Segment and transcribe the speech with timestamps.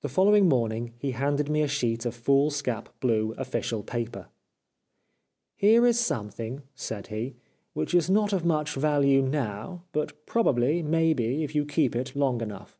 [0.00, 4.26] The following morning he handed me a sheet of foolscap blue official paper."
[5.62, 7.36] Here is some thing," said he,
[7.72, 12.16] ''which is not of much value now, but probably may be if you keep it
[12.16, 12.76] long enough."